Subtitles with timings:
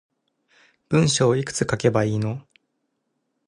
[0.89, 2.41] 文章いくつ書けばいいの